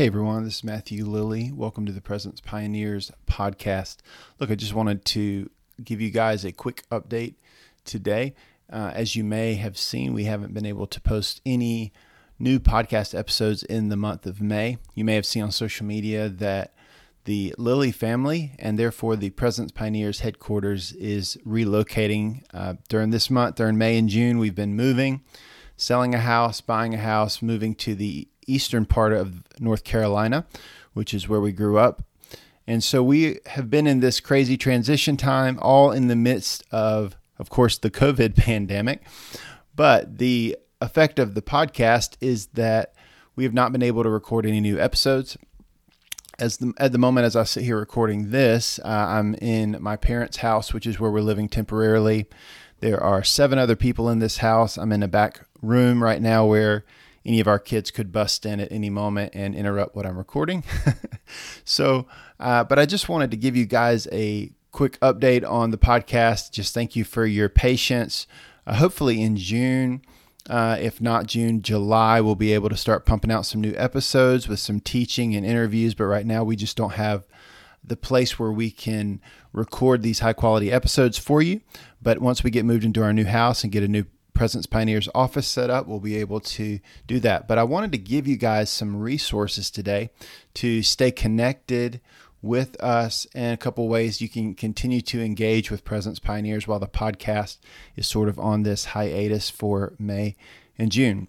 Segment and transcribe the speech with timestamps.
[0.00, 1.52] Hey everyone, this is Matthew Lilly.
[1.52, 3.98] Welcome to the Presence Pioneers podcast.
[4.38, 5.50] Look, I just wanted to
[5.84, 7.34] give you guys a quick update
[7.84, 8.34] today.
[8.72, 11.92] Uh, as you may have seen, we haven't been able to post any
[12.38, 14.78] new podcast episodes in the month of May.
[14.94, 16.72] You may have seen on social media that
[17.24, 23.56] the Lilly family and therefore the Presence Pioneers headquarters is relocating uh, during this month.
[23.56, 25.20] During May and June, we've been moving,
[25.76, 30.46] selling a house, buying a house, moving to the eastern part of North Carolina,
[30.92, 32.02] which is where we grew up.
[32.66, 37.16] And so we have been in this crazy transition time, all in the midst of,
[37.38, 39.02] of course, the COVID pandemic.
[39.74, 42.94] But the effect of the podcast is that
[43.36, 45.36] we have not been able to record any new episodes.
[46.38, 49.96] As the, at the moment, as I sit here recording this, uh, I'm in my
[49.96, 52.28] parents' house, which is where we're living temporarily.
[52.80, 54.78] There are seven other people in this house.
[54.78, 56.84] I'm in a back room right now where
[57.24, 60.64] any of our kids could bust in at any moment and interrupt what I'm recording.
[61.64, 62.06] so,
[62.38, 66.50] uh, but I just wanted to give you guys a quick update on the podcast.
[66.50, 68.26] Just thank you for your patience.
[68.66, 70.02] Uh, hopefully, in June,
[70.48, 74.48] uh, if not June, July, we'll be able to start pumping out some new episodes
[74.48, 75.94] with some teaching and interviews.
[75.94, 77.26] But right now, we just don't have
[77.84, 79.20] the place where we can
[79.52, 81.60] record these high quality episodes for you.
[82.00, 84.04] But once we get moved into our new house and get a new
[84.40, 87.46] Presence Pioneers office set up, we'll be able to do that.
[87.46, 90.08] But I wanted to give you guys some resources today
[90.54, 92.00] to stay connected
[92.40, 96.78] with us and a couple ways you can continue to engage with Presence Pioneers while
[96.78, 97.58] the podcast
[97.96, 100.36] is sort of on this hiatus for May
[100.78, 101.28] and June.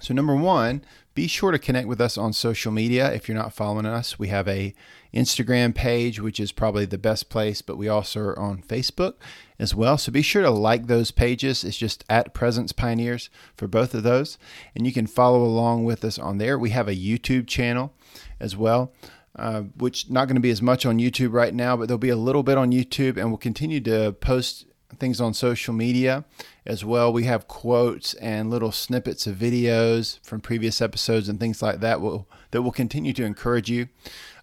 [0.00, 3.12] So, number one, be sure to connect with us on social media.
[3.12, 4.72] If you're not following us, we have a
[5.12, 9.14] Instagram page, which is probably the best place, but we also are on Facebook
[9.58, 9.98] as well.
[9.98, 11.64] So be sure to like those pages.
[11.64, 14.38] It's just at Presence Pioneers for both of those.
[14.76, 16.56] And you can follow along with us on there.
[16.56, 17.92] We have a YouTube channel
[18.38, 18.92] as well.
[19.36, 22.08] Uh, which not going to be as much on YouTube right now, but there'll be
[22.08, 26.24] a little bit on YouTube, and we'll continue to post things on social media
[26.64, 27.12] as well.
[27.12, 32.00] We have quotes and little snippets of videos from previous episodes and things like that
[32.00, 33.88] will that will continue to encourage you.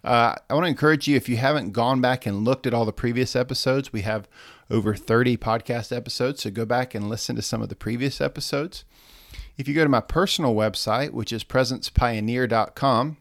[0.04, 2.84] Uh, I want to encourage you if you haven't gone back and looked at all
[2.84, 4.28] the previous episodes, we have
[4.70, 6.42] over 30 podcast episodes.
[6.42, 8.84] So go back and listen to some of the previous episodes.
[9.56, 13.16] If you go to my personal website, which is presencepioneer.com,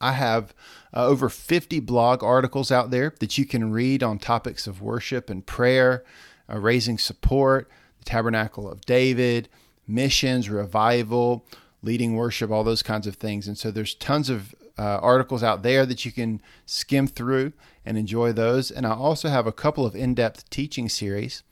[0.00, 0.54] I have
[0.94, 5.28] uh, over 50 blog articles out there that you can read on topics of worship
[5.28, 6.04] and prayer,
[6.48, 9.48] uh, raising support, the tabernacle of David,
[9.86, 11.44] missions, revival,
[11.82, 13.48] leading worship, all those kinds of things.
[13.48, 17.52] And so there's tons of uh, articles out there that you can skim through
[17.84, 18.70] and enjoy those.
[18.70, 21.42] And I also have a couple of in depth teaching series.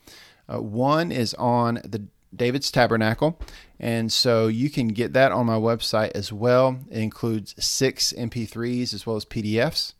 [0.48, 3.38] Uh, one is on the David's Tabernacle.
[3.78, 6.78] And so you can get that on my website as well.
[6.90, 9.92] It includes six MP3s as well as PDFs.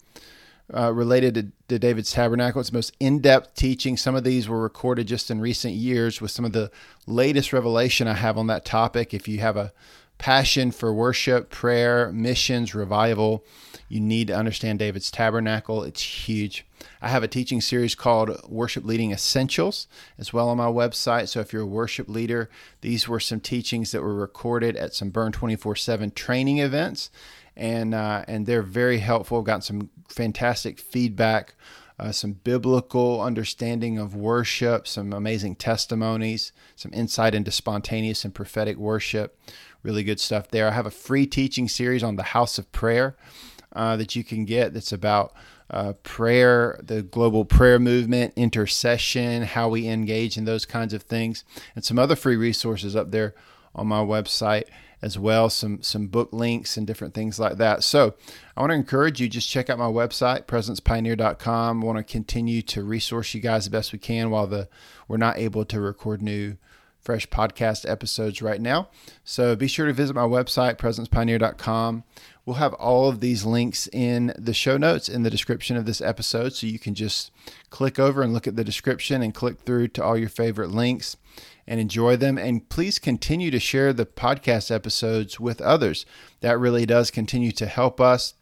[0.75, 2.61] Uh, related to, to, David's Tabernacle.
[2.61, 3.97] It's the most in depth teaching.
[3.97, 6.73] Some of these were recorded just in recent years with some of the
[7.07, 9.15] latest revelation I have on that topic.
[9.15, 9.73] If you have a
[10.19, 13.45] passion for worship, prayer, missions, revival,
[13.89, 15.83] you need to understand David's tabernacle.
[15.85, 16.67] It's huge.
[17.01, 19.87] I have a teaching series called Worship Leading Essentials
[20.19, 21.29] as well on my website.
[21.29, 22.51] So if you're a worship leader,
[22.81, 27.11] these were some teachings that were recorded at some Burn 24 7 training events.
[27.57, 29.39] And, uh, and they're very helpful.
[29.39, 31.55] I've gotten some fantastic feedback
[31.99, 38.77] uh, some biblical understanding of worship, some amazing testimonies, some insight into spontaneous and prophetic
[38.77, 39.39] worship.
[39.87, 40.67] Really good stuff there.
[40.67, 43.17] I have a free teaching series on the House of Prayer
[43.73, 45.33] uh, that you can get that's about
[45.71, 51.45] uh, prayer, the global prayer movement, intercession, how we engage in those kinds of things,
[51.77, 53.33] and some other free resources up there
[53.77, 54.65] on my website
[55.03, 57.85] as well, some some book links and different things like that.
[57.85, 58.17] So
[58.57, 61.81] I want to encourage you, just check out my website, presencepioneer.com.
[61.81, 64.69] I want to continue to resource you guys the best we can while the
[65.07, 66.57] we're not able to record new
[67.07, 68.89] fresh podcast episodes right now.
[69.25, 72.03] So be sure to visit my website, presencepioneer.com.
[72.45, 76.01] We'll have all of these links in the show notes in the description of this
[76.01, 76.53] episode.
[76.53, 77.31] So you can just
[77.71, 81.17] click over and look at the description and click through to all your favorite links
[81.67, 82.39] and enjoy them.
[82.39, 86.07] And please continue to share the podcast episodes with others.
[86.41, 88.35] That really does continue to help us.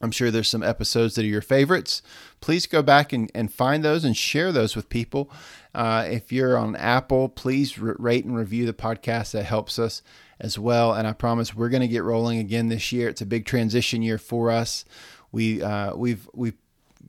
[0.00, 2.02] I'm sure there's some episodes that are your favorites.
[2.40, 5.30] Please go back and, and find those and share those with people.
[5.74, 9.32] Uh, if you're on Apple, please rate and review the podcast.
[9.32, 10.02] That helps us
[10.38, 10.92] as well.
[10.92, 13.08] And I promise we're going to get rolling again this year.
[13.08, 14.84] It's a big transition year for us.
[15.32, 16.56] We uh, we've we've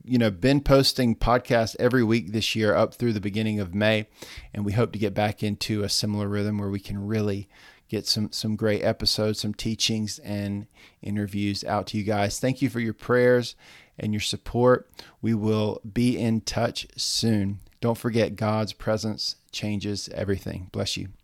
[0.08, 4.08] you know, been posting podcasts every week this year up through the beginning of May,
[4.54, 7.50] and we hope to get back into a similar rhythm where we can really
[7.90, 10.68] get some some great episodes, some teachings and
[11.02, 12.40] interviews out to you guys.
[12.40, 13.56] Thank you for your prayers
[13.98, 14.90] and your support.
[15.22, 17.60] We will be in touch soon.
[17.82, 20.70] Don't forget God's presence changes everything.
[20.72, 21.10] Bless you.